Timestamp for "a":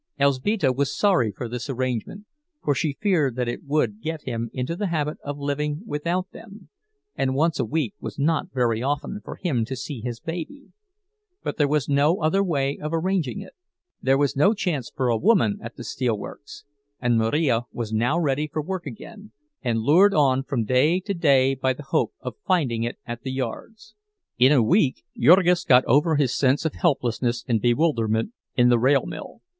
7.59-7.65, 15.07-15.17, 24.51-24.63